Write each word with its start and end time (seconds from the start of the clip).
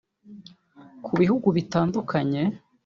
Ku 1.05 1.11
bihugu 1.21 1.47
bitandukanye 1.57 2.41